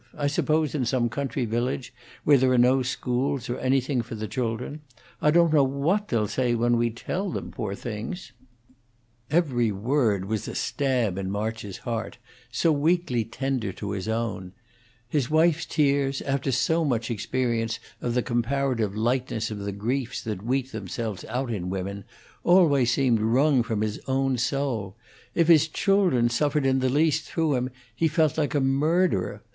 [0.17, 1.93] I suppose in some country village,
[2.23, 4.81] where there are no schools, or anything for the children.
[5.21, 8.31] I don't know what they'll say when we tell them, poor things."
[9.29, 12.17] Every word was a stab in March's heart,
[12.51, 14.53] so weakly tender to his own;
[15.07, 20.43] his wife's tears, after so much experience of the comparative lightness of the griefs that
[20.43, 22.05] weep themselves out in women,
[22.43, 24.95] always seemed wrung from his own soul;
[25.35, 29.43] if his children suffered in the least through him, he felt like a murderer.